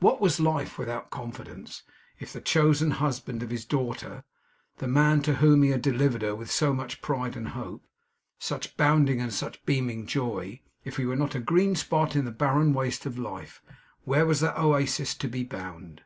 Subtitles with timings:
[0.00, 1.84] What was life without confidence?
[2.18, 4.24] If the chosen husband of his daughter,
[4.78, 7.86] the man to whom he had delivered her with so much pride and hope,
[8.40, 12.32] such bounding and such beaming joy; if he were not a green spot in the
[12.32, 13.62] barren waste of life,
[14.02, 16.02] where was that oasis to be bound?